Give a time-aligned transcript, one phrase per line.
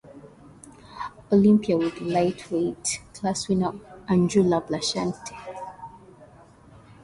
[1.31, 3.73] Olympia with lightweight class winner
[4.09, 5.29] Andrulla Blanchette.